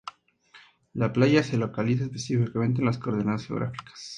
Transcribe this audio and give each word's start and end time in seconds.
La 0.93 1.13
playa 1.13 1.43
se 1.43 1.57
localiza 1.57 2.05
específicamente 2.05 2.79
en 2.81 2.87
las 2.87 2.97
coordenadas 2.97 3.45
geográficas 3.45 4.09